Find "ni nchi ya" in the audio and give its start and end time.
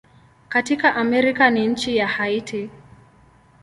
1.49-2.07